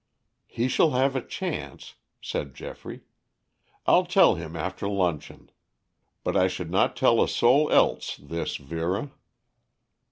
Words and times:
"He 0.47 0.67
shall 0.67 0.93
have 0.93 1.15
a 1.15 1.21
chance," 1.23 1.93
said 2.21 2.55
Geoffrey. 2.55 3.03
"I'll 3.85 4.07
tell 4.07 4.33
him 4.33 4.55
after 4.55 4.87
luncheon. 4.89 5.51
But 6.23 6.35
I 6.35 6.47
should 6.47 6.71
not 6.71 6.95
tell 6.95 7.21
a 7.21 7.27
soul 7.27 7.71
else 7.71 8.17
this, 8.17 8.55
Vera." 8.57 9.11